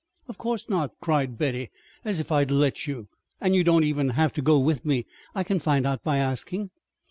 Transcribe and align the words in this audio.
"Of 0.27 0.39
course 0.39 0.67
not!" 0.67 0.93
cried 0.99 1.37
Betty. 1.37 1.69
"As 2.03 2.19
if 2.19 2.31
I'd 2.31 2.49
let 2.49 2.87
you 2.87 3.07
and 3.39 3.53
you 3.53 3.63
don't 3.63 3.83
even 3.83 4.09
have 4.09 4.33
to 4.33 4.41
go 4.41 4.57
with 4.57 4.83
me. 4.83 5.05
I 5.35 5.43
can 5.43 5.59
find 5.59 5.85
out 5.85 6.03
by 6.03 6.17
asking." 6.17 6.71